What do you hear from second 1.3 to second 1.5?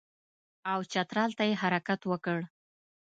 ته